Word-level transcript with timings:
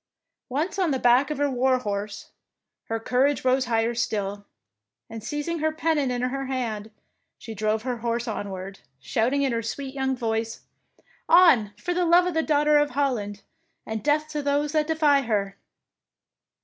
Once 0.49 0.79
on 0.79 0.89
the 0.89 0.97
back 0.97 1.29
of 1.29 1.37
her 1.37 1.47
war 1.47 1.77
horse, 1.77 2.31
her 2.85 2.99
courage 2.99 3.45
rose 3.45 3.65
higher 3.65 3.93
still, 3.93 4.45
and 5.11 5.23
seizing 5.23 5.59
her 5.59 5.71
pennon 5.71 6.09
in 6.09 6.23
her 6.23 6.47
hand, 6.47 6.89
she 7.37 7.53
drove 7.53 7.83
her 7.83 7.97
horse 7.97 8.27
onward, 8.27 8.79
shouting 8.99 9.43
in 9.43 9.51
her 9.51 9.61
sweet 9.61 9.93
young 9.93 10.15
voice,— 10.17 10.61
On, 11.29 11.71
for 11.77 11.93
the 11.93 12.03
love 12.03 12.25
of 12.25 12.33
the 12.33 12.41
Daughter 12.41 12.77
of 12.77 12.89
Holland, 12.89 13.43
and 13.85 14.03
death 14.03 14.27
to 14.29 14.41
those 14.41 14.71
that 14.71 14.87
deny 14.87 15.21
her! 15.21 15.55